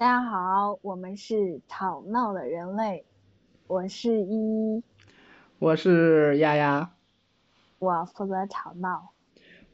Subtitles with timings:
[0.00, 3.04] 大家好，我们是吵闹的人类，
[3.66, 4.82] 我是依依，
[5.58, 6.92] 我是丫丫，
[7.78, 9.10] 我负责吵闹。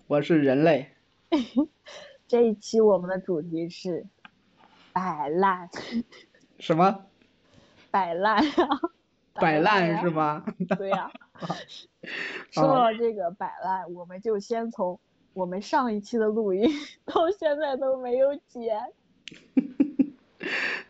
[0.08, 0.90] 我是人类。
[2.26, 4.04] 这一期我们的主题是
[4.92, 5.70] 摆烂，
[6.58, 7.06] 什么？
[7.93, 8.52] 摆烂呀、
[9.34, 10.45] 摆烂是吗？
[10.45, 10.77] 吗？
[10.77, 11.08] 对呀、
[12.50, 14.98] 说到这个摆烂，我们就先从
[15.34, 16.68] 我们上一期的录音
[17.06, 18.77] 到现在都没有剪。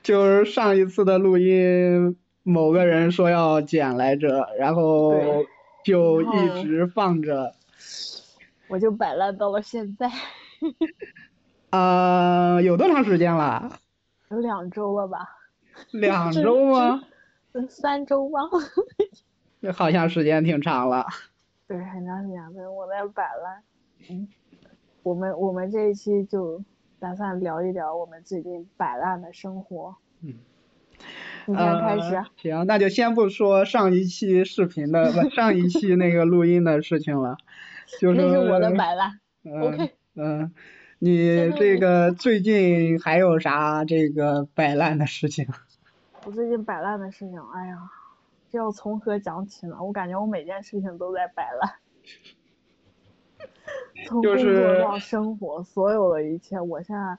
[0.07, 5.13] 就是上一次的录音，某个人说要剪来着，然后
[5.85, 7.53] 就一直放着。
[8.69, 10.09] 我就摆烂到了现在，
[11.71, 13.81] 啊， 有多长时间了？
[14.31, 15.29] 有两周了吧？
[15.91, 17.03] 两周吗？
[17.55, 18.39] 嗯三周吧？
[19.61, 21.05] 这好像时间挺长了。
[21.67, 23.61] 对，很长时间，对，我在摆烂。
[24.09, 24.29] 嗯，
[25.03, 26.63] 我们我们这一期就
[26.99, 29.97] 打算聊一聊我们最近摆烂的生活。
[30.23, 30.35] 嗯，
[31.47, 32.15] 你先开始。
[32.15, 37.37] 呃行，那就先不说上一期视频的，不，上一期那个录音的事情了，
[38.01, 39.21] 就是 那是我的摆烂。
[39.45, 40.53] 嗯 OK 嗯，
[40.99, 45.47] 你这个最近还有啥这个摆烂的事情？
[46.25, 47.79] 我最近摆烂的事情，哎呀，
[48.51, 49.77] 这要从何讲起呢？
[49.83, 51.75] 我感觉我每件事情都在摆烂，
[54.07, 57.19] 从工就是作到生活，所有的一切，我现在，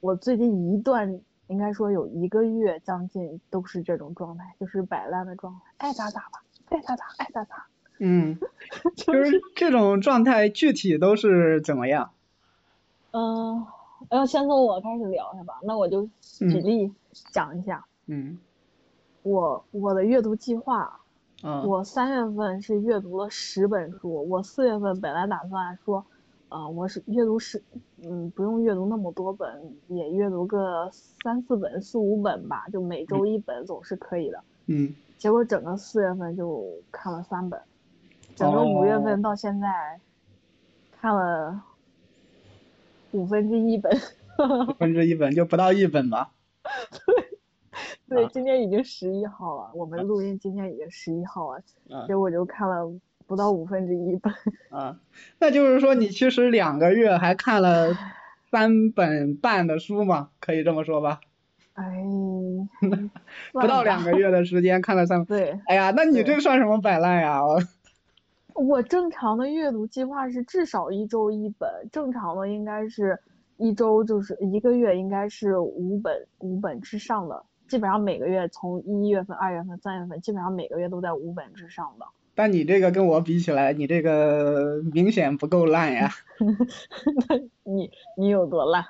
[0.00, 7.66] 我最近一段应该说有一个月将近都是这种状态，就是摆烂的状态，爱咋咋吧，爱咋咋，爱咋咋，
[7.98, 8.38] 嗯，
[8.96, 12.10] 就就是这种状态具体都是怎么样？
[13.10, 13.66] 嗯，
[14.10, 15.58] 要先从我开始聊是吧？
[15.62, 16.10] 那我就举
[16.42, 16.92] 嗯例
[17.32, 18.38] 讲一下，嗯
[19.22, 21.00] 我我的阅读计划，
[21.42, 26.04] 嗯我三月份是阅读了十本书，我四月份本来打算说，
[26.50, 27.62] 呃，我是阅读是，
[28.02, 34.42] 嗯，不用阅读那么多本，也阅读个三四本、四五本吧，就每周一本总是可以的。
[34.66, 37.60] 嗯结果整个四月份就看了三本，
[38.34, 40.00] 整个五月哦份到现在
[40.92, 41.62] 看了
[43.10, 43.92] 五分之一本。
[44.38, 46.30] 五分之一本就不到一本吧？
[48.08, 51.60] 对，对今天已经十一号了，我们录音今天已经十一号了，
[51.90, 52.90] 啊结果就看了
[53.28, 54.32] 不到五分之一本。
[54.76, 54.98] 啊，
[55.38, 57.94] 那就是说你其实两个月还看了
[58.50, 61.20] 三本半的书嘛，可以这么说吧？
[61.74, 61.84] 哎，
[63.52, 64.32] 不到两个月。
[64.32, 67.44] 的时间看了三， 对，哎呀，那你这算什么摆烂呀？
[67.46, 67.62] 我
[68.54, 73.16] 我正常的阅读计划是至少一周一本，正常的应该是
[73.56, 82.06] 一周就是一个月应该是五本五本之上的，基本上每个月从一月份、二月份、三月份，基本上每个月都在五本之上的。
[82.38, 86.08] 但你这个跟我比起来，你这个明显不够烂呀。
[87.28, 88.84] 那你你有多烂？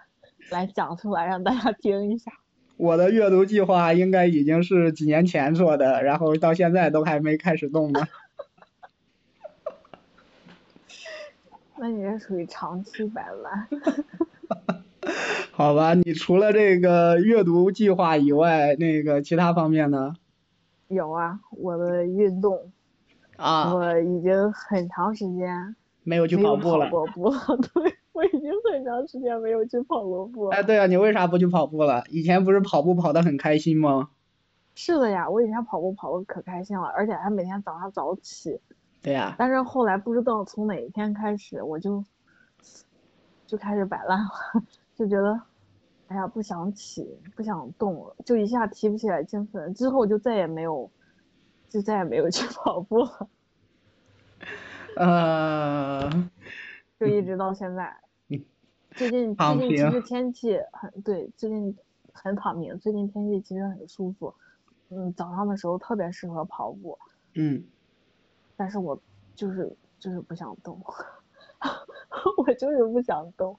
[0.51, 2.31] 来讲出来让大家听一下。
[2.77, 8.03] 我的阅读计划应该已经是几年前做的，然后到现在都还没开始动呢。
[11.79, 13.67] 那你这属于长期摆烂。
[15.53, 20.17] 好吧，你除了这个阅读计划以外，那个其他方面呢？
[20.89, 22.73] 有啊，我的运动，
[23.39, 26.91] 啊，我已经很长时间没有去跑步了。
[26.91, 27.39] 跑步了。
[27.73, 30.57] 对，我已经很长时间没有去跑过步了。
[30.57, 32.05] 哎，对啊，你为啥不去跑步了？
[32.11, 34.11] 以前不是跑步跑得很开心吗？
[34.75, 38.61] 是的呀，我以前跑步跑的可开心了，而且还每天早上早起。
[39.01, 42.05] 对呀、但是后来不知道从哪一天开始，我就
[43.47, 44.29] 就开始摆烂了，
[44.97, 45.41] 就觉得，
[46.09, 50.91] 哎呀，不想起，不想动了，就一下提不起来精神，之后就再也没有，
[51.69, 53.29] 就再也没有去跑步了，
[54.97, 56.31] 呃，
[56.99, 57.95] 就一直到现在
[58.29, 58.45] 嗯。
[58.97, 61.77] 最近最近其实天气很对，最近
[62.13, 64.35] 很躺平，最近天气其实很舒服，
[64.91, 66.99] 嗯，早上的时候特别适合跑步。
[67.35, 67.65] 嗯，
[68.57, 69.01] 但是我
[69.37, 70.83] 就是就是不想动，
[72.39, 73.57] 我就是不想动。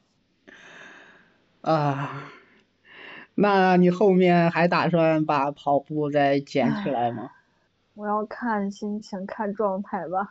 [1.62, 2.30] 啊，
[3.36, 7.30] 那你后面还打算把跑步再捡起来吗？
[8.00, 10.30] 我要看心情，看状态吧，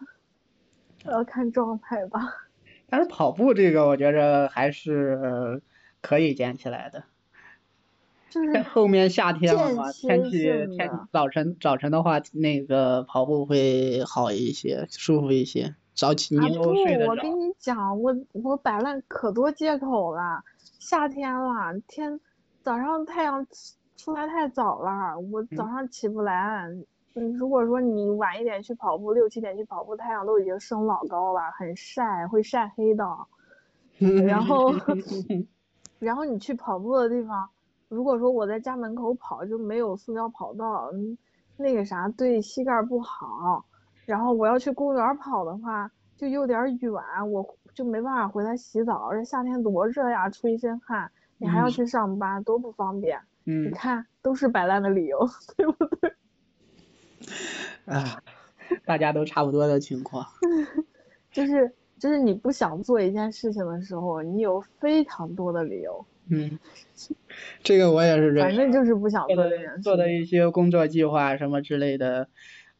[1.05, 2.19] 我要看状态吧。
[2.89, 5.61] 但是跑步这个，我觉着还是
[6.01, 7.05] 可以捡起来的。
[8.31, 10.45] 就是 后面夏天了嘛，天气
[10.75, 15.75] 天早晨早晨的话，那个跑步会好一些，舒服一些。
[15.95, 17.11] 早起啊你都睡不，得着。
[17.11, 20.43] 我跟你讲，我我摆烂可多借口了。
[20.79, 22.19] 夏天了，天
[22.63, 26.67] 早上太阳起出来太早了，我早嗯上起不来。
[26.67, 33.05] 嗯，如果说你晚一点去跑步，六七点去跑步，太阳都已经升老高了，很晒，会晒黑的。
[34.27, 34.73] 然后
[35.99, 37.49] 然后你去跑步的地方，
[37.89, 41.19] 如果说我在家门口跑，就没有塑料跑道，嗯，
[41.57, 43.65] 那个啥对膝盖不好。
[44.07, 46.93] 然后我要去公园跑的话，就有点远，
[47.33, 47.45] 我
[47.75, 49.13] 就没办法回来洗澡。
[49.13, 53.19] 这夏天多热呀，出一身汗，你还要去上班，多不方便。
[53.45, 53.65] 嗯。
[53.65, 55.19] 你看，都是摆烂的理由，
[55.57, 56.15] 对不对？
[57.87, 58.23] 啊，
[58.85, 60.27] 大家都差不多的情况。
[61.33, 66.07] 就是就是你不想做一件事情的时候，你有非常多的理由。
[66.31, 66.59] 嗯，
[67.63, 68.49] 这个我也是这样。
[68.49, 69.37] 反正就是不想做。
[69.83, 72.29] 做的一些工作计划什么之类的，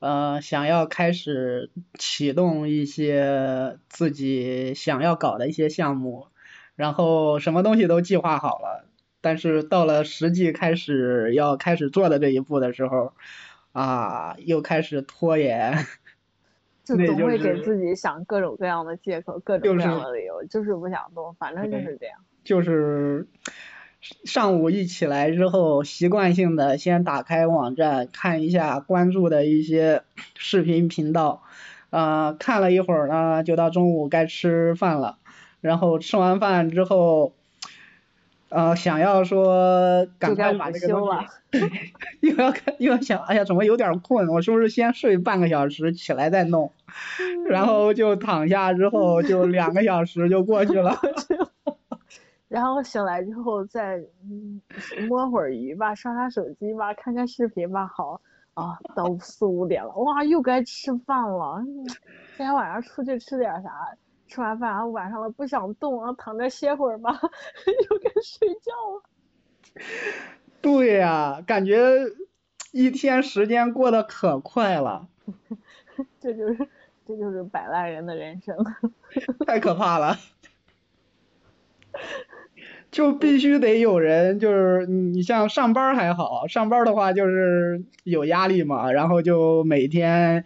[0.01, 6.27] 呃，想要开始启动一些自己想要搞的一些项目，
[6.77, 8.87] 然后什么东西都计划好了，
[9.23, 13.15] 但是到了实际开始要开始做的这一步的时候，
[13.73, 15.87] 啊，又开始拖延。
[16.85, 22.19] 就总会给自己想各种各样的借口，各种各样的理由，就是不想动，反正就是这样。
[22.45, 23.29] 就是
[24.25, 30.03] 上午一起来之后，习惯性的先打开网站看一下关注的一些
[30.35, 31.43] 视频频道，
[31.91, 35.19] 啊，看了一会儿呢，就到中午该吃饭了，
[35.61, 37.35] 然后吃完饭之后，
[38.51, 41.07] 呃，想要说赶快把这个东
[41.51, 41.59] 西，
[42.21, 44.27] 又要看又要想，哎呀，怎么有点困？
[44.29, 46.73] 我是不是先睡半个小时，起来再弄？
[47.49, 50.97] 然后就躺下之后，就 两个小时就过去了。
[52.49, 54.01] 然后醒来之后再
[55.07, 58.23] 摸会儿鱼吧，刷刷手机吧，看看视频吧，好
[58.55, 61.63] 啊，到四五点了，哇，又该吃饭了。
[62.39, 63.71] 今天晚上出去吃点啥？
[64.29, 67.11] 吃完饭然后晚上了不想动，然后躺着歇会儿吧，
[67.91, 69.03] 又该睡觉了。
[70.61, 71.79] 对呀，感觉
[72.73, 75.09] 一天时间过得可快了。
[76.21, 76.69] 这就是
[77.07, 78.57] 这就是摆烂人的人生。
[79.47, 80.17] 太可怕了。
[82.91, 90.45] 就必须得有人，就是你像上班还好，上班的话就是有压力嘛，然后就每天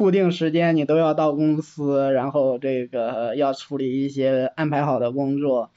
[0.00, 5.70] 固定时间你都要到公司，然后这个要处理一些安排好的工作，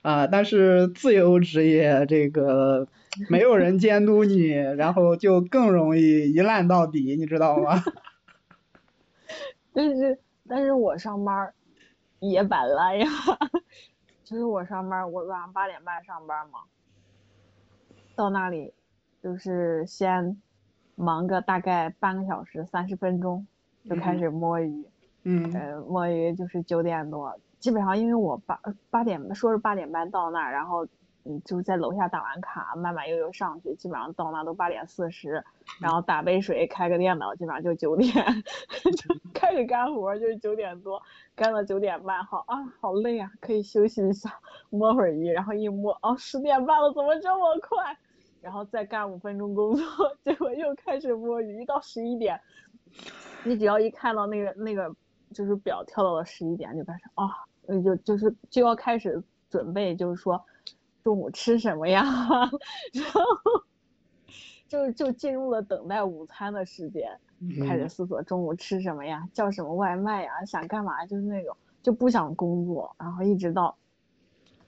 [0.00, 2.88] 啊，但是自由职业这个
[3.28, 7.84] 没有人监督你，然后就更容易一烂到底，你知道吗？
[9.74, 10.18] 但是
[10.48, 11.52] 但是我上班
[12.18, 13.06] 也摆烂呀。
[14.24, 16.60] 就是我上班，我晚上八点半上班嘛，
[18.16, 18.72] 到那里
[19.22, 20.40] 就是先
[20.94, 23.46] 忙个大概半个小时三十分钟，
[23.88, 24.84] 就开始摸鱼。
[25.24, 25.52] 嗯。
[25.52, 28.60] 呃，摸鱼就是九点多，基本上因为我八
[28.90, 30.86] 八点说是八点半到那儿，然后。
[31.26, 35.44] 嗯，就是在楼下打完卡，慢慢悠悠上去，基本上到那都八点四十，
[35.78, 38.10] 然后打杯水，开个电脑，基本上就九点，
[38.96, 40.98] 就开始干活，就是九点多，
[41.36, 44.32] 干到九点半，好啊，好累啊，可以休息一下，
[44.70, 47.94] 摸会儿鱼，然后一摸，哦，十点半了，怎么这么快？
[48.40, 49.84] 然后再干五分钟工作，
[50.24, 52.40] 结果又开始摸鱼，到十一点，
[53.44, 54.94] 你只要一看到那个那个
[55.32, 57.28] 就是表跳到了十一点，就开始啊，
[57.82, 60.42] 就就是就要开始准备，就是说。
[61.02, 62.04] 中午吃什么呀？
[62.92, 63.22] 然后
[64.68, 67.18] 就就进入了等待午餐的时间，
[67.66, 71.06] 开始思索中午吃什么呀，叫什么外卖呀，想干嘛？
[71.06, 73.74] 就是那种就不想工作，然后一直到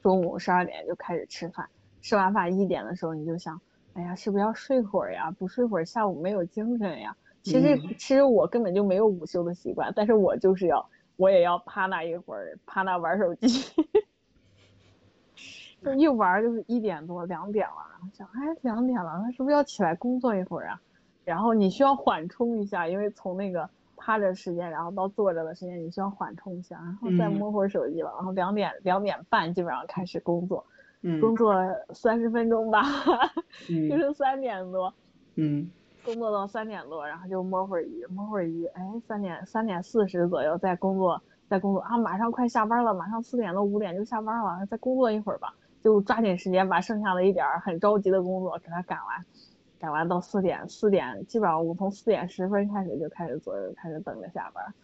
[0.01, 1.69] 中午十二点就开始吃饭，
[2.01, 3.61] 吃完饭一点的时候你就想，
[3.93, 5.31] 哎呀，是不是要睡会儿呀？
[5.33, 7.15] 不睡会儿下午没有精神呀。
[7.43, 13.49] 其实其实我根本就没有午休的习惯，但是我就是要我也要趴那一会儿，趴那玩手机。
[15.83, 20.81] 就一玩就是一点多两点了，然后想，哎，两点了，那是不是要起来工作一会儿啊？
[21.25, 28.13] 然后你需要缓冲一下，因为从那个趴着时间，然后到坐着的时间，你需要缓冲一下，然后再摸会儿手机吧。
[28.15, 30.65] 然后两点两点半基本上开始工作，
[31.21, 31.53] 工作
[31.93, 32.83] 三十分钟吧，
[33.91, 34.95] 就是三点多，
[35.35, 35.69] 嗯，
[36.05, 45.55] 工作到三点多，然后就摸会儿鱼，摸会儿鱼，哎，三点三点四十左右再工作，再工作啊，马上快下班了，马上四点多五点就下班了，再工作一会儿吧。
[45.83, 49.25] 就抓紧时间把剩下的一点儿很着急的工作给它赶完，
[49.81, 54.75] 赶完到四点，四点基本上我从四点十分开始就开始做，开始等着下班。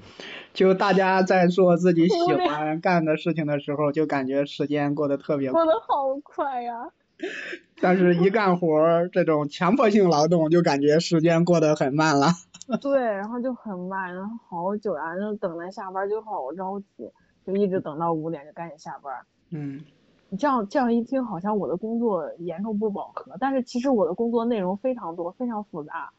[0.54, 6.92] 就大家在做自己喜欢干的事情的时候，就感觉时间过得特别过得好快呀。
[7.80, 12.28] 但是，一干活这种强迫性劳动，就感觉时间过得很慢了。
[12.82, 17.10] 对，然后就很慢，然后好久啊，就等着下班就好着急。
[17.46, 19.10] 就一直等到五点就赶紧下班。
[19.48, 19.82] 嗯，
[20.28, 26.10] 你这样这样一听，好像我的工作严重不饱和，但是其实我的工作内容非常多，非常复杂。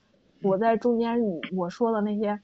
[0.42, 1.20] 我在中间
[1.56, 2.40] 我说的那些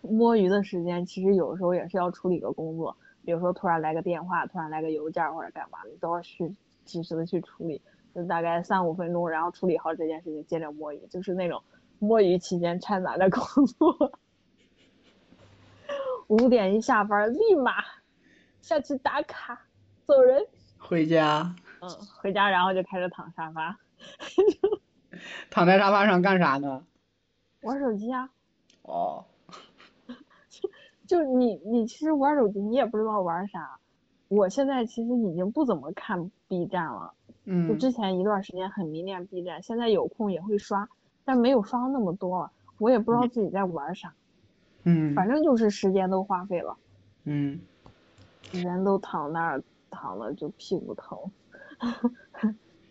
[0.00, 7.82] 摸鱼的时间，其实有时候也是要处理个工作，比如说突然来个电话，突然来个邮件或者干嘛，你都要去及时的去处理，
[8.14, 11.62] 就大概三五分钟，然后处理好这件事情，接着摸鱼，就是那种
[11.98, 14.18] 摸鱼期间掺杂着工作。
[16.28, 17.84] 五点一下班，立马
[18.60, 19.66] 下去打卡，
[20.06, 20.46] 走人。
[20.78, 21.54] 回家。
[21.80, 21.88] 嗯，
[22.18, 23.78] 回家然后就开始躺沙发。
[25.50, 26.84] 躺在沙发上干啥呢？
[27.60, 28.30] 玩手机啊。
[28.82, 29.24] 哦。
[31.06, 33.78] 就你，你其实玩手机，你也不知道玩啥。
[34.34, 37.12] 我现在其实已经不怎么看 B 站了。
[37.44, 37.68] 嗯。
[37.68, 40.88] 就之前一段时间很迷恋 B 站，现在有空也会刷，
[41.24, 42.50] 但没有刷那么多了。
[42.78, 44.12] 我也不知道自己在玩啥。
[44.82, 45.14] 嗯。
[45.14, 46.76] 反正就是时间都花费了。
[47.24, 47.60] 嗯。
[48.52, 51.18] 人都躺那儿躺了，就屁股疼。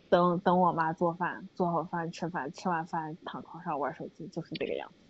[0.10, 5.03] 等 等，我妈做饭，做好饭吃饭，吃完饭躺床上玩手机，就是这个样子。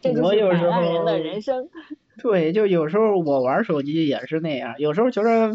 [0.00, 1.68] 这就是摆烂人的人生。
[2.22, 5.52] 对，就有时候我玩手机也是那样，有时候觉得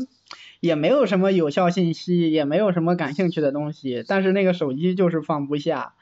[0.60, 5.94] 也没有什么有效信息，也没有什么感兴趣的东西，但是那个手机就是放不下，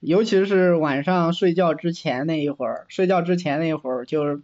[0.00, 4.42] 尤其是晚上睡觉之前那一会儿，睡觉之前那一会儿就是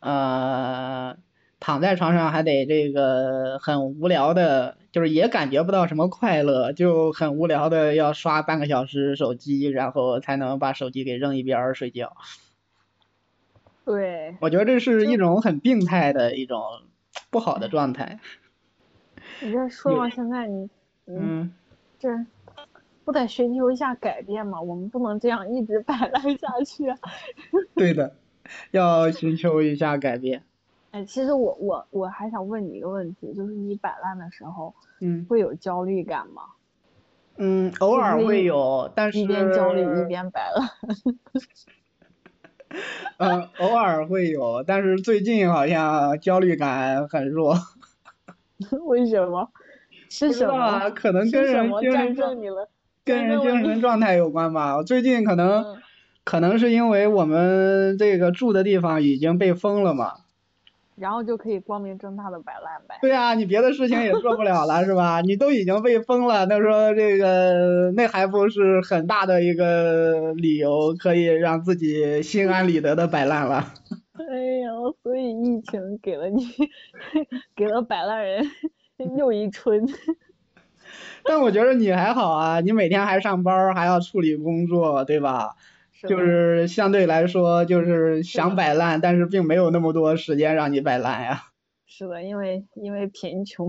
[0.00, 1.16] 呃
[1.58, 4.76] 躺在床上还得这个很无聊的。
[4.90, 12.16] 就是也感觉不到什么快乐，就很无聊的要刷半个小时手机，然后才能把手机给扔一边睡觉。
[13.88, 14.36] 对。
[14.40, 16.60] 我觉得这是一种很病态的一种
[17.30, 18.20] 不好的状态。
[19.40, 20.68] 你这说到现在，你
[21.06, 21.50] 嗯，
[21.98, 22.10] 这
[23.04, 24.60] 不得寻求一下改变吗？
[24.60, 26.94] 我们不能这样一直摆烂下去。
[27.74, 28.14] 对的，
[28.72, 30.42] 要寻求一下改变。
[30.90, 36.42] 哎，其实我我我还想问你一个问题，就是你摆烂的时候，嗯，会有焦虑感吗？
[37.36, 40.68] 嗯，偶尔会有，但是一边焦虑一边摆烂。
[43.18, 47.56] 嗯， 偶尔会有，但是最近好像焦虑感很弱。
[48.86, 49.48] 为什么？
[50.10, 50.90] 是什么？
[50.90, 52.14] 可能跟人精神
[53.04, 54.82] 跟人精神状态有关吧。
[54.82, 55.78] 最近可能
[56.24, 60.12] 可能是因为我们这个住的地方已经被封了嘛。
[61.00, 62.96] 然后就可以光明正大的摆烂呗。
[63.00, 65.20] 对啊，你别的事情也做不了了是吧？
[65.20, 73.64] 你都已经被封了，那说这个那还不是很大的一个理由，可以让自己心安理得的摆烂了。
[74.18, 74.24] 哎
[74.60, 74.70] 呀，
[75.02, 76.44] 所以疫情给了你，
[77.54, 78.44] 给了摆烂人
[79.16, 79.86] 又一春。
[81.24, 85.54] 但我觉得你还好啊，你每天还上班，还要处理工作，对吧？
[86.06, 91.44] 就是相对来说，就是想摆烂，但是并没有那么多时间让你摆烂呀。
[91.86, 93.68] 是的，因为因为贫穷，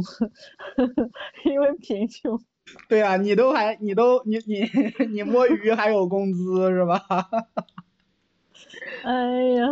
[1.46, 2.40] 因为贫穷。
[2.88, 4.70] 对啊，你都还你都你你
[5.10, 7.02] 你摸鱼还有工资是吧？
[9.04, 9.12] 哎
[9.54, 9.66] 呀，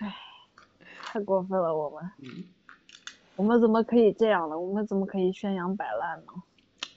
[0.00, 0.14] 哎，
[1.02, 2.10] 太过分了我们。
[2.22, 2.44] 嗯。
[3.34, 4.58] 我们怎么可以这样呢？
[4.58, 6.32] 我们怎么可以宣扬摆烂呢？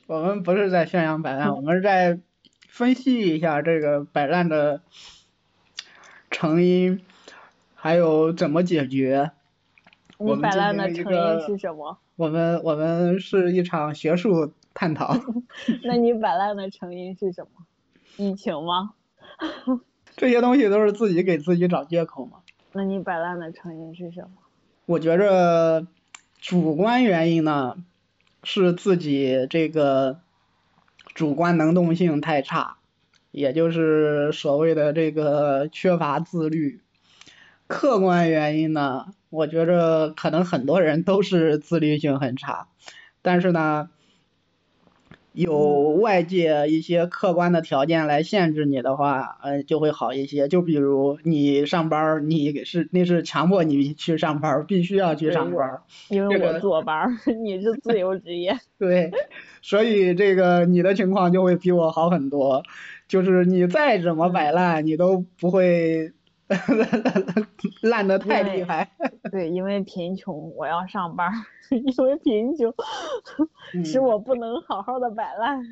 [0.07, 2.19] 我们不是在宣扬摆烂，我们是在。
[2.71, 4.81] 分析一下这个摆烂的
[6.31, 7.01] 成因，
[7.75, 9.31] 还有怎么解决。
[10.17, 11.97] 你摆烂的成因是什么？
[12.15, 15.13] 我们我们是一场学术探讨。
[15.83, 17.65] 那你摆烂的成因是什么？
[18.15, 18.93] 疫情吗？
[20.15, 22.37] 这些东西都是自己给自己找借口嘛。
[22.71, 24.29] 那你摆烂的成因是什么？
[24.85, 25.85] 我觉着
[26.39, 27.75] 主观原因呢，
[28.45, 30.21] 是自己这个。
[31.13, 32.77] 主观能动性太差，
[33.31, 36.81] 也就是所谓的这个缺乏自律。
[37.67, 42.67] 客观原因呢，我觉着可能很多人都是自律性很差，
[43.21, 43.89] 但是呢，
[45.33, 50.47] 有外界一些客观的条件来限制你的话，呃，就会好一些。
[50.47, 57.07] 就比如你上班，你是那是强迫你去上班，必须要去上班，因为我坐班，
[57.43, 58.57] 你是自由职业。
[58.77, 59.09] 对。
[59.61, 62.63] 所以这个你的情况就会比我好很多，
[63.07, 66.11] 就是你再怎么摆烂，你都不会
[67.81, 68.91] 烂的太厉害。
[69.31, 71.31] 对，因为贫穷，我要上班，
[71.69, 72.73] 因为贫穷
[73.85, 75.63] 使我不能好好的摆烂。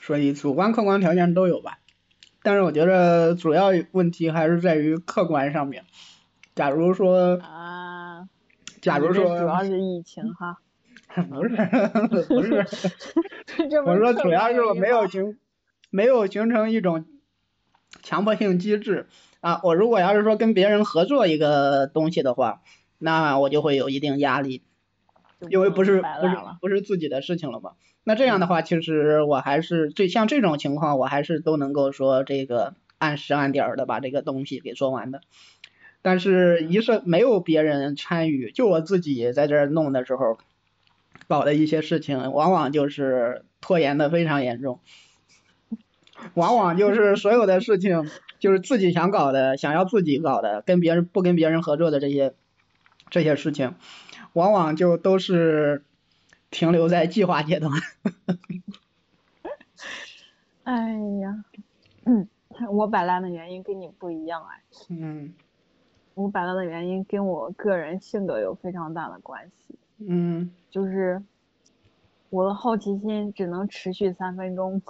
[0.00, 1.78] 所以主观客观条件都有吧，
[2.42, 5.84] 但是我觉得主要问题还是在于客观上面。
[6.54, 8.28] 假如说啊，
[8.80, 10.58] 假如说主要是疫情哈。
[11.12, 11.56] 不是
[12.28, 12.64] 不是，
[13.84, 15.38] 我说主要是我没有形
[15.90, 17.04] 没有形成一种
[18.00, 19.08] 强迫性机制
[19.40, 19.60] 啊。
[19.62, 22.62] 我如果要是说跟别人合作一个东西的话，
[22.98, 24.62] 那我就会有一定压力，
[25.48, 27.72] 因为不是不是不是自己的事情了嘛。
[28.04, 35.20] 那这样的话，其实我还是这像这种情况，我还是都能够说这个按时按点儿的把这个东西给做完的。
[36.02, 40.38] 但是，一是没有别人参与，就我自己在这儿弄的时候。
[41.28, 44.80] 搞的一些事情，往往就是拖延的非常严重，
[46.34, 52.34] 往往就是所有的事情，就是自己想搞的，想要自己搞的，跟别人不跟别人合作的这些
[53.10, 53.74] 这些事情，
[54.32, 55.84] 往往就都是
[56.50, 57.70] 停留在计划阶段。
[60.64, 61.44] 哎呀，
[62.04, 62.28] 嗯，
[62.70, 64.62] 我摆烂的原因跟你不一样哎。
[64.88, 65.32] 嗯。
[66.14, 69.74] 我摆烂的原因跟我个人性格有非常大的关系。
[69.98, 70.50] 嗯。
[70.70, 71.22] 就是
[72.28, 74.80] 我的好奇心只能持续三分钟。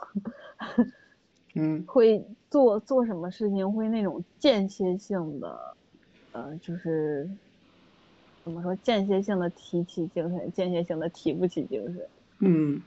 [1.54, 1.85] 嗯。
[1.87, 5.76] 会做做什么事情会那种间歇性的，
[6.33, 7.28] 呃，就是
[8.45, 12.07] 怎么说间歇性的提起精神，间歇性的提不起精神。
[12.40, 12.80] 嗯。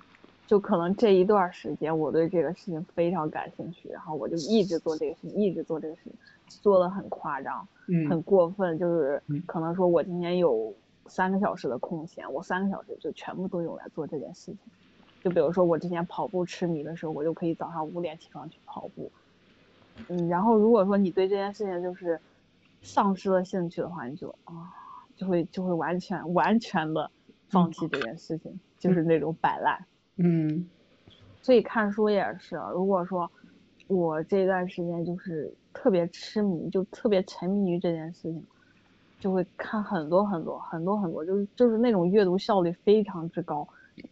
[0.45, 6.13] 就可能这一段时间我对这个事情非常感兴趣，然后我就一直做这个事情，一直做这个事情，
[6.61, 7.65] 做的很夸张，
[8.09, 10.71] 很过分，就是可能说我今天有
[11.07, 14.57] 三个小时的空闲，我三个小时就全部都用来做这件事情。
[15.23, 19.09] 就比如说我之前跑步痴迷的时候，我就可以早上五点起床去跑步。
[20.09, 22.19] 嗯，然后如果说你对这件事情就是
[22.81, 24.73] 丧失了兴趣的话，你就啊，
[25.15, 27.09] 就会就会完全完全的
[27.47, 29.85] 放弃这件事情，就是那种摆烂。
[30.17, 30.67] 嗯，
[31.41, 33.31] 所以看书也是，如果说
[33.87, 38.43] 我这段时间就是特别痴迷，就特别沉迷于这件事情，
[39.19, 43.65] 就会看很多很多很多很多，就是就是那种阅读效率非常之高。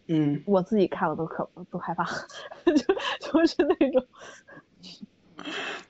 [0.06, 2.04] 嗯，我自己看了都可都害怕，
[2.64, 2.72] 就
[3.20, 4.04] 就是那种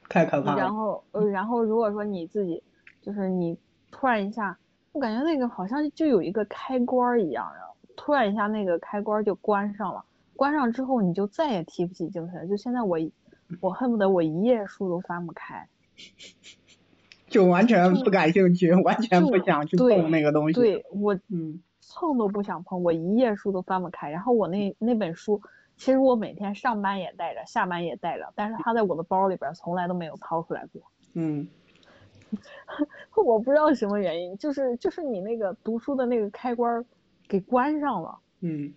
[0.09, 0.59] 太可怕了。
[0.59, 2.63] 然后呃，然后如果说你自己
[3.01, 3.57] 就是你
[3.91, 4.59] 突然一下，
[4.93, 7.61] 我感觉那个好像就有一个开关一样的。
[7.95, 10.03] 突然一下，那个开关就关上了。
[10.35, 12.49] 关上之后，你就再也提不起精神。
[12.49, 12.99] 就现在我，
[13.61, 15.69] 我恨不得我一页书都翻不开，
[17.29, 20.55] 就完全不感兴趣，完全不想去碰那个东西。
[20.55, 21.63] 对我，嗯，
[21.95, 24.11] 碰都不想碰，我一页书都翻不开。
[24.11, 25.41] 然后我那那本书，
[25.77, 30.83] 其实我每天上班也带着，下班也带着，但是它在我的包里边从来都没有掏出来过。
[31.15, 31.49] 嗯，
[33.17, 36.85] 我不知道什么原因，就是就是你那个读书的那个开关。
[37.29, 38.71] 给关上了，嗯，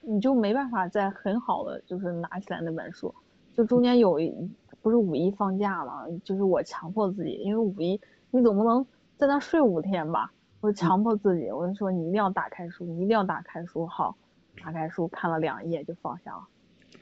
[0.00, 3.14] 你就没办法再很好的就是拿起来那本书，
[3.54, 4.32] 就中间有一
[4.80, 8.86] 不是五一放假了，就是我强迫自己，因为五一你总不能
[9.18, 14.16] 在那睡五天吧，我强迫自己，我就说你一定要打开书，你一定要打开书，好，
[14.62, 16.46] 打开书看了两页就放下了。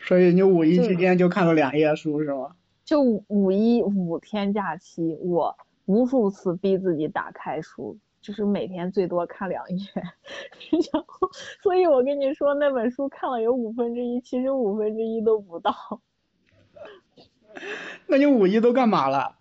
[0.01, 2.57] 所以你五一期间就看了两页书是吗？
[2.85, 7.99] 就五一五天假期，我无数次逼自己打开书。
[8.23, 9.79] 就是每天最多看两页，
[10.93, 11.31] 然后，
[11.63, 15.73] 所以我跟你说那本书看了有五分之一，其实五分之一都不到。
[18.09, 19.36] 那你五一都干嘛了？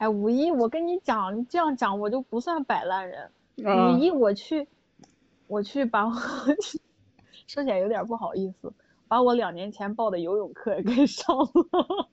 [0.00, 3.30] 哎，五一我跟你讲，这样讲我就不算摆烂人。
[3.58, 4.66] 五一我去，
[5.46, 6.12] 我去把我
[7.46, 8.72] 说起来有点不好意思，
[9.08, 12.08] 把我两年前报的游泳课给上了，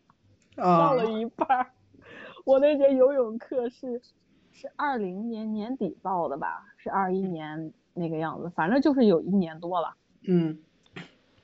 [0.62, 1.72] 上了一半。
[2.44, 4.02] 我那节游泳课是。
[4.60, 6.66] 是二零年年底报的吧？
[6.78, 9.94] 是二一年那个样子，反正就是有一年多了。
[10.24, 10.58] 嗯，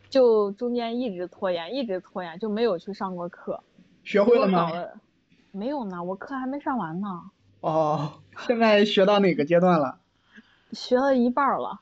[0.09, 3.63] 就中间一直拖延，一直拖延，就没有去上过课。
[4.03, 4.67] 学会了吗？
[5.55, 7.07] 没有呢，我课还没上完呢。
[7.61, 8.13] 哦，
[8.47, 9.99] 现在学到哪个阶段了？
[10.71, 11.81] 学了一半了。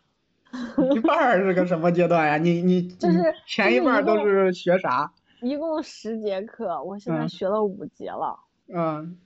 [0.94, 2.38] 一半是个什么阶段呀？
[2.38, 5.14] 你你 就是前一半都是学啥？
[5.42, 8.38] 一共十节课，我现在学了五节了。
[8.68, 9.18] 嗯。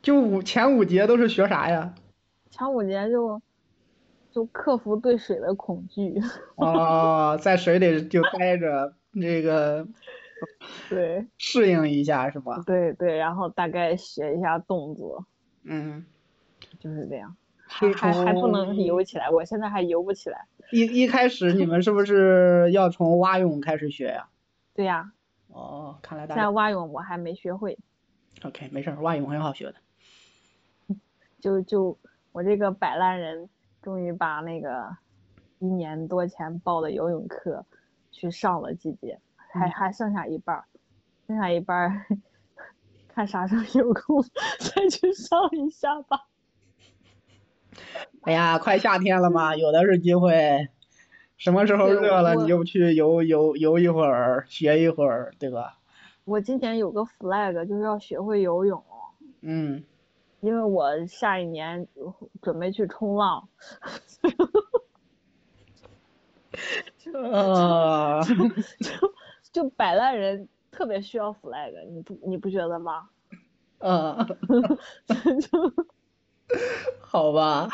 [0.00, 1.94] 就五前五节都是学啥呀？
[2.50, 3.42] 前五节就
[4.32, 6.18] 就克服对水的恐惧。
[6.56, 9.86] 哦，在水里就待着，这个
[10.88, 12.62] 对适应一下是吧？
[12.66, 15.24] 对对，然后大概学一下动作。
[15.64, 16.04] 嗯，
[16.78, 17.36] 就是这样。
[17.66, 20.46] 还还还不能游起来，我现在还游不起来。
[20.72, 24.28] 一一开始你们是不是要从蛙泳开始学呀？
[24.74, 25.12] 对呀。
[25.48, 27.78] 哦，看来大现在蛙泳我还没学会。
[28.42, 29.74] OK，没事，蛙泳很好学的。
[31.40, 31.98] 就就
[32.32, 33.48] 我这个摆烂人，
[33.82, 34.96] 终于把那个
[35.58, 37.64] 一年多前报的游泳课
[38.10, 39.18] 去上了几节，
[39.52, 40.64] 还还剩下一半，
[41.26, 42.04] 剩下一半，
[43.08, 46.26] 看啥时候有空再去上一下吧。
[48.22, 50.68] 哎呀，快夏天了嘛，有的是机会，
[51.36, 55.78] 什么时候热了你就去游游游一会儿，学一会儿，对吧？
[56.24, 58.82] 我今年有个 flag，就是要学会游泳。
[59.40, 59.84] 嗯。
[60.40, 61.88] 因为我下一年
[62.40, 63.48] 准备去冲浪，
[66.96, 67.10] 这，
[68.22, 69.14] 就就
[69.76, 73.08] 摆烂人特别需要 flag，你不你不觉得吗？
[73.78, 74.26] 啊，
[77.00, 77.68] 好吧。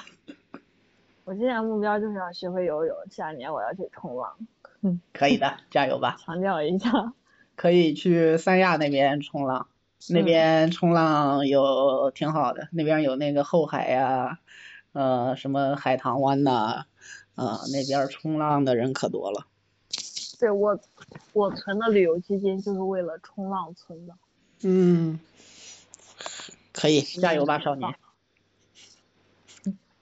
[1.25, 4.37] 我今年目标就是要学会游泳，下年我要去冲浪。
[4.83, 6.17] 嗯，可以的，加油吧。
[6.25, 6.91] 强调一下。
[7.57, 9.69] 可以去三亚那边冲浪，
[10.11, 14.39] 那边冲浪有挺好的，那边有那个后海呀，
[14.93, 16.85] 呃，什么海棠湾呐，
[17.37, 19.47] 啊，那边冲浪的人可多了。
[20.39, 20.79] 对我，
[21.33, 24.15] 我存的旅游基金就是为了冲浪存的。
[24.63, 25.19] 嗯，
[26.73, 27.95] 可以，加油吧，少年。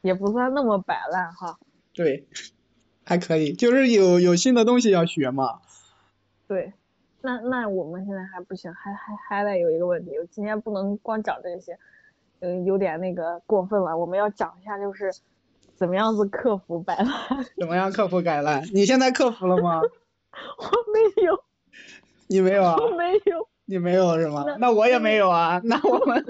[0.00, 1.58] 也不算那么摆烂哈。
[1.92, 2.26] 对，
[3.04, 5.60] 还可以，就是有有新的东西要学嘛。
[6.48, 6.72] 对。
[7.24, 11.78] 那那我们现在还不行，还还还得有一个问题，我今天不能光讲这些，
[12.40, 13.96] 嗯，有点那个过分了。
[13.96, 15.12] 我们要讲一下，就是
[15.76, 17.08] 怎么样子克服摆烂。
[17.56, 18.64] 怎么样克服摆烂？
[18.74, 19.82] 你现在克服了吗？
[20.58, 21.38] 我没有。
[22.28, 22.76] 你没有啊？
[22.78, 23.48] 我没有。
[23.66, 24.44] 你没有是吗？
[24.58, 25.60] 那我也没有啊。
[25.64, 26.24] 那 我们，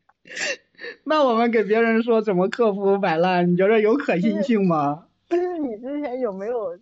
[1.04, 5.06] 那我们给别人说怎么克服摆烂，你觉得有可信性吗？
[5.28, 6.78] 就是你之前有没有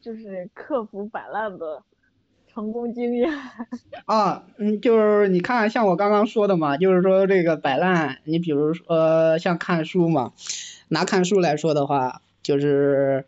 [0.00, 1.82] 就是克服摆烂的？
[2.50, 3.30] 成功经验
[4.06, 10.32] 啊，嗯，就是你看，像我刚刚说的嘛，就是说这个摆烂，你比如说像看书嘛，
[10.88, 13.26] 拿看书来说的话，就是，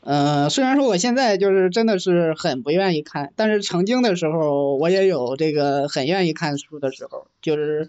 [0.00, 7.88] 嗯，虽然说我现在就是真的是很不愿意看，但是曾经的时候我也有这个很愿意看书的时候，就是，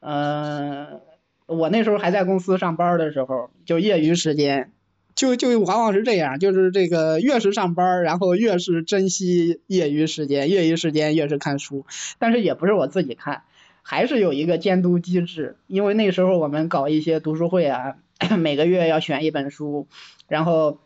[0.00, 1.00] 嗯，
[1.46, 4.70] 我那时候还在公司上班的时候，就业余时间。
[5.14, 11.86] 就就往往是这样，就是这个越是上班，然后越是珍惜业余时间，业余时间越是看书。
[12.18, 13.44] 但是也不是我自己看，
[13.82, 15.54] 还是有一个监督机制。
[15.68, 17.94] 因为那时候我们搞一些读书会啊，
[18.36, 19.86] 每个月要选一本书，
[20.26, 20.80] 然后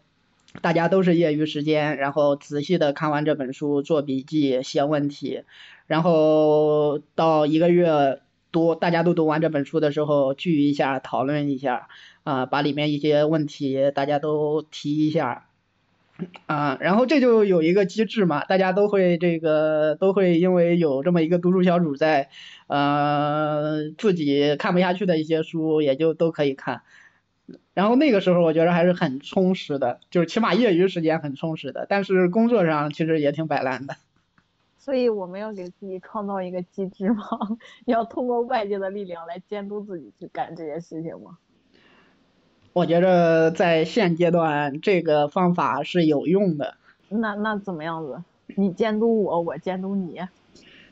[0.62, 5.42] 大家都是业余时间，然后仔细的看完这本书，做笔记、写问题，
[5.86, 8.20] 然后到一个月
[8.52, 11.88] 读，大家都读完这本书的时候，聚一下，讨论一下。
[12.24, 15.46] 啊，把里面一些问题大家都提一下，
[16.44, 22.28] 啊，然后这就有一个机制嘛，大家都会这个都会因为有这么一个读书小组在，
[22.66, 26.82] 呃，自己看不下去的一些书也就都可以看，
[27.74, 33.96] 然后那个时候我觉得还是很充实的，就是起码业余时间很充实的，但是工作上其实也挺摆烂的。
[34.78, 37.24] 所以我们要给自己创造一个机制吗？
[37.84, 41.38] 要通过外界的力量来监督自己去干这些事情吗？
[42.72, 46.76] 我觉着在现阶段这个方法是有用的。
[47.08, 48.22] 那那怎么样子？
[48.56, 50.20] 你监督我，我监督你。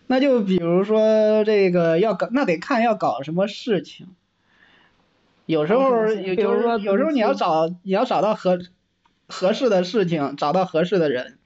[0.06, 4.08] 那就比如说这个要搞，那得看要搞什么事情。
[5.46, 8.59] 有时候，有就是说，有时候你要找你要找到合
[9.26, 11.38] 合适的事情，找到合适的人。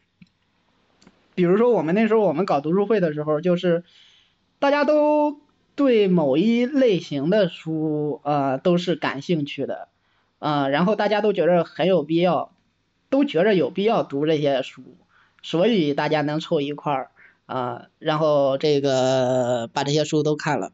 [1.35, 3.85] 比如说我们那时候我们搞读书会的时候，就是
[4.59, 5.41] 大家都
[5.77, 9.89] 对某一类型的书啊都是感兴趣的。
[10.39, 12.55] 啊，然后大家都觉得很有必要，
[13.11, 14.83] 都觉着有必要读这些书，
[15.43, 17.11] 所以大家能凑一块儿
[17.45, 20.73] 啊，然后这个把这些书都看了。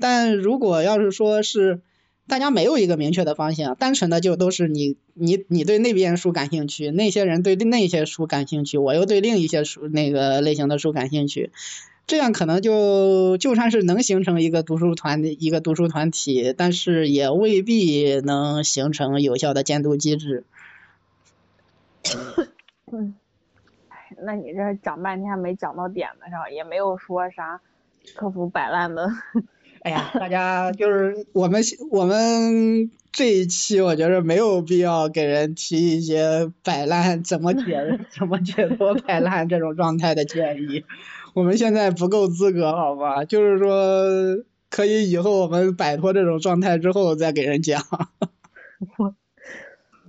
[0.00, 1.80] 但如果要是说是
[2.28, 11.50] 大家没有一个明确的方向，单纯的就都是你你你对那边书感兴趣，那些人对那些书感兴趣，我又对另一些书那个类型的书感兴趣。
[12.06, 20.44] 这样可能就就算是能形成一个读书团的一个读书团体，但是也未必能形成有效的监督机制。
[22.90, 23.14] 嗯，
[24.22, 27.60] 那你这讲半天没讲到点子上，也没有说啥
[28.14, 29.10] 克服摆烂的。
[29.82, 40.84] 哎呀，大家 就是我们我们这一期，我觉得没有必要给人提一些摆烂怎么解 怎么解脱摆烂这种状态的建议。
[41.34, 43.24] 我们现在不够资格，好吧？
[43.24, 47.80] 就是说，可以以后我们摆脱这种状态之后再给人讲。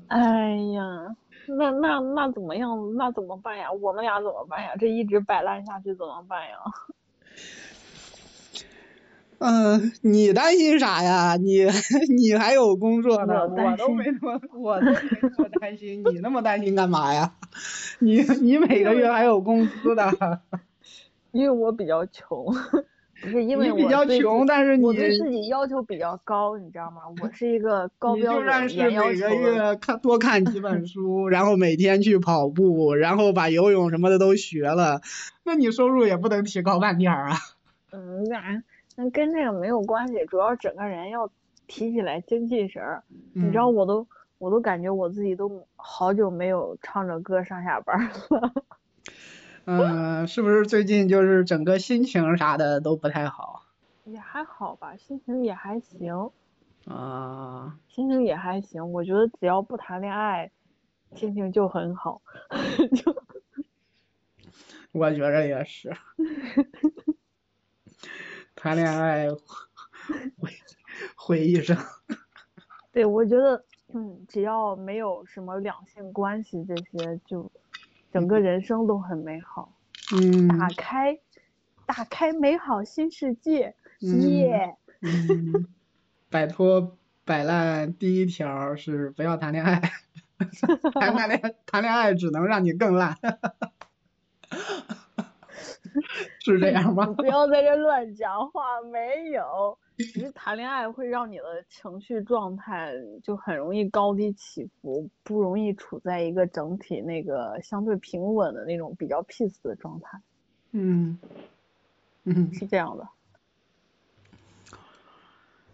[0.08, 1.16] 哎呀，
[1.48, 2.96] 那那那怎么样？
[2.98, 3.72] 那怎么办呀？
[3.72, 4.72] 我们俩怎么办呀？
[4.80, 6.58] 这一直摆烂下去怎么办呀？
[9.40, 11.36] 嗯，你担心啥呀？
[11.38, 11.66] 你
[12.18, 17.34] 你还有工作呢，我都没那么， 我都没那么担心，你那么担心干嘛呀？
[18.00, 20.42] 你 你每个月还有工资的。
[21.32, 22.44] 因为我比较穷，
[23.22, 27.02] 不是因为我比较穷，但是我对自己要求比较高，你知道吗？
[27.22, 28.78] 我是一个高标准、就算是。
[28.90, 35.02] 每个月看多看几本书，然后每天去跑步，然后把游泳什么的都学了，
[35.46, 37.38] 那你收入也不能提高半点儿啊。
[37.92, 38.64] 嗯，那
[39.02, 41.32] 那跟这个没有关系，主要整个人要
[41.68, 43.02] 提起来精气神儿。
[43.34, 44.06] 你知道，我都
[44.38, 47.98] 我都感觉我自己都好久没有唱着歌上下班
[48.30, 48.54] 了。
[49.64, 53.64] 嗯， 是不是最近就是整个心情啥的都不太好？
[54.04, 56.30] 也还好吧，心情也还行。
[56.86, 58.92] 啊，心情也还行。
[58.92, 60.52] 我觉得只要不谈恋爱，
[61.16, 62.22] 心情就很好。
[62.98, 63.16] 就
[64.92, 65.96] 我觉着也是。
[68.62, 69.30] 谈恋爱
[70.38, 70.52] 毁
[71.16, 71.78] 毁一生。
[72.92, 77.50] 对，我觉得，嗯，只要没有什么两性关系这些，就
[78.12, 79.74] 整个人生都很美好。
[80.14, 80.48] 嗯。
[80.60, 81.18] 打开，
[81.86, 84.76] 打开美好新世界，耶！
[85.02, 85.66] 嗯。
[86.30, 89.82] 摆脱摆烂第一条是不要谈恋爱，
[90.94, 93.18] 谈谈恋谈恋爱只能让你更烂。
[96.40, 97.06] 是这样吗？
[97.18, 99.78] 不要在这乱讲话，没有。
[99.98, 110.18] 其实谈恋爱会让你的情绪状态就很容易高低起伏，不容易处在一个整体那个相对平稳的那种比较 peace 的状态。
[110.72, 111.20] 嗯，
[112.24, 113.06] 嗯，是这样的。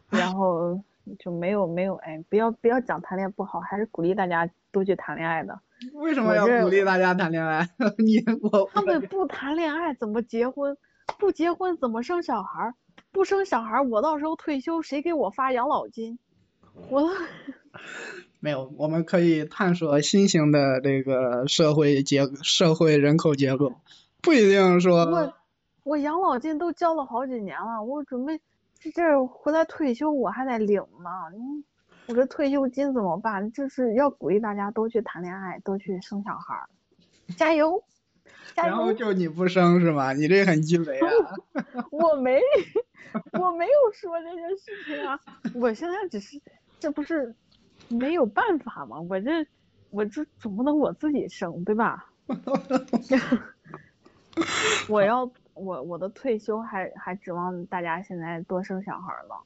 [0.10, 0.82] 然后
[1.20, 5.60] 就没有没有哎，不要不要讲谈恋爱不好，还是鼓励大家多去谈恋爱的。
[5.94, 7.70] 为什么要鼓励大家谈恋爱？
[7.98, 10.78] 你我他们不谈恋爱怎么结婚？
[11.20, 12.74] 不结婚怎么生小孩？
[13.12, 16.18] 不生小孩，我到时候退休谁给我发养老金？
[16.90, 17.10] 我
[18.40, 23.74] 没有，我们可以探索新型的这个社会结社会人口结构，
[24.22, 25.06] 不一定说。
[25.06, 25.34] 我
[25.84, 28.40] 我养老金都交了好几年了，我准备
[28.80, 31.64] 这这回来退休我还得领呢，你。
[32.08, 33.52] 我这退休金怎么办？
[33.52, 36.70] 就是要鼓励大家都去谈恋爱，都去生小孩儿，
[37.36, 37.84] 加油！
[38.56, 40.14] 然后就你不生是吗？
[40.14, 41.08] 你这很鸡贼啊！
[41.92, 42.40] 我没，
[43.40, 45.20] 我没有说这件事情啊！
[45.56, 46.40] 我现在只是，
[46.80, 47.36] 这不是
[47.90, 49.00] 没有办法吗？
[49.02, 49.46] 我这，
[49.90, 52.12] 我这总不能我自己生对吧？
[54.90, 59.42] 我要我我的退休还还指望大家现在多生小孩了。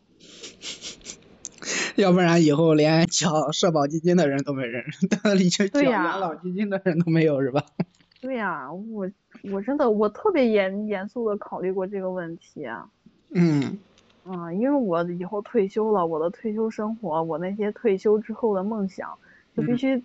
[1.99, 4.83] 要不然以后连缴社保基金的人都没人，
[5.37, 7.63] 里就缴养老基金的人都没有是吧？
[8.21, 9.09] 对呀，我
[9.51, 12.89] 我真的我特别严严肃的考虑过这个问题啊。
[13.29, 13.77] 嗯。
[14.25, 19.17] 嗯，因为我以后退休了，我的退休生活，我那些退休之后的梦想，
[19.55, 20.03] 就必须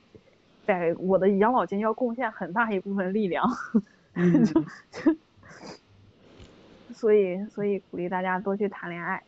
[0.64, 3.44] 在我的养老金要贡献很大一部分力量。
[4.14, 4.46] 嗯。
[6.94, 9.22] 所以所以鼓励大家多去谈恋爱。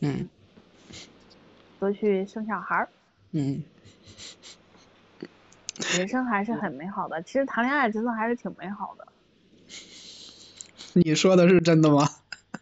[0.00, 0.28] 嗯。
[1.78, 2.88] 多去生小孩儿，
[3.32, 3.62] 嗯，
[5.96, 7.22] 人生还是很美好的。
[7.22, 9.06] 其实谈恋爱真的还是挺美好的。
[10.94, 12.08] 你说的是真的吗？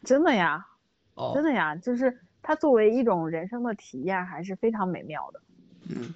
[0.04, 0.66] 真的呀，
[1.14, 5.40] 哦，真的呀，就是它作为一种人生的体验，还是非常美妙的。
[5.88, 6.14] 嗯，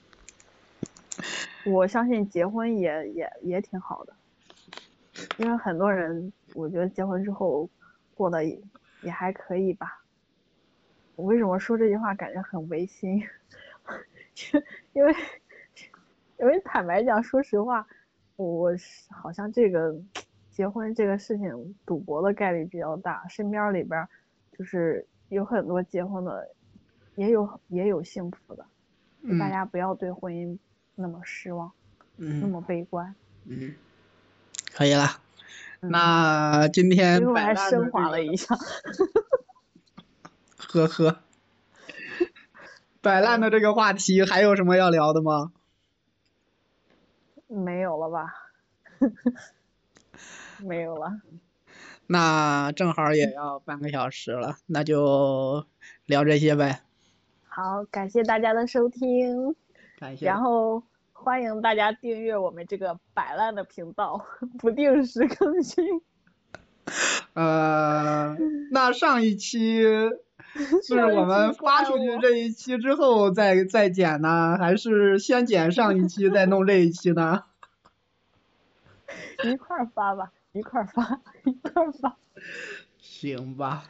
[1.65, 4.15] 我相信结婚也也也挺好的，
[5.39, 7.71] 因为很多人我觉得结婚之后
[8.15, 8.61] 过得也
[9.01, 10.00] 也还可以吧。
[11.21, 13.23] 我为什么说这句话感觉很违心？
[14.95, 15.15] 因为
[16.39, 17.87] 因为坦白讲，说实话，
[18.37, 18.71] 我
[19.11, 19.95] 好像这个
[20.51, 24.09] 结婚这个事情赌博的概率比较大，身边里边
[24.57, 26.49] 就是有很多结婚的，
[27.17, 28.65] 也有也有幸福的，
[29.39, 30.57] 大家不要对婚姻
[30.95, 31.71] 那么失望，
[32.17, 33.15] 那么悲观。
[33.45, 33.75] 嗯，
[34.73, 35.05] 可以了，
[35.81, 38.57] 那今天我还升华了一下。
[40.69, 41.21] 呵呵，
[43.01, 45.53] 摆烂的这个话题还有什么要聊的吗？
[47.49, 48.33] 没有了吧，
[50.59, 51.21] 没有了。
[52.07, 55.67] 那正好也要半个小时了，那就
[56.07, 56.83] 聊这些呗。
[57.49, 59.57] 好，感谢大家的收听。
[59.99, 60.27] 感谢。
[60.27, 64.25] 然后欢迎大家订阅我们这个摆烂的频道，
[64.59, 65.85] 不定时更新。
[67.35, 68.37] 呃，
[68.71, 69.85] 那上一期。
[70.83, 77.45] 是我们发出去这一期之后再再剪呢，还是先剪上一期再弄这一期呢？
[79.43, 82.17] 一块儿发吧，一块儿发，一块儿发。
[82.99, 83.85] 行吧。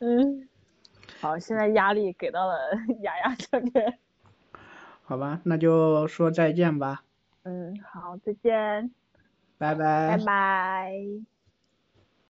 [0.00, 0.48] 嗯。
[1.20, 2.56] 好，现在压力给到了
[3.02, 3.98] 雅雅这边。
[5.02, 7.04] 好吧，那就说再见吧。
[7.42, 8.90] 嗯，好，再见。
[9.58, 10.16] 拜拜。
[10.16, 11.24] 拜拜。